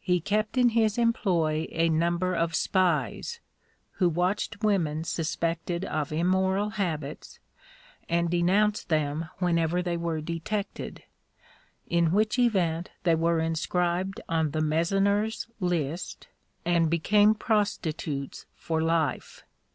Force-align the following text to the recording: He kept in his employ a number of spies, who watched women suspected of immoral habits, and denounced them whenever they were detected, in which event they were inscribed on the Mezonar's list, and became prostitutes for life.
He 0.00 0.22
kept 0.22 0.56
in 0.56 0.70
his 0.70 0.96
employ 0.96 1.66
a 1.70 1.90
number 1.90 2.32
of 2.34 2.54
spies, 2.54 3.40
who 3.96 4.08
watched 4.08 4.64
women 4.64 5.04
suspected 5.04 5.84
of 5.84 6.12
immoral 6.14 6.70
habits, 6.70 7.40
and 8.08 8.30
denounced 8.30 8.88
them 8.88 9.28
whenever 9.38 9.82
they 9.82 9.98
were 9.98 10.22
detected, 10.22 11.02
in 11.86 12.10
which 12.10 12.38
event 12.38 12.88
they 13.02 13.14
were 13.14 13.38
inscribed 13.40 14.18
on 14.30 14.52
the 14.52 14.62
Mezonar's 14.62 15.46
list, 15.60 16.28
and 16.64 16.88
became 16.88 17.34
prostitutes 17.34 18.46
for 18.54 18.80
life. 18.80 19.44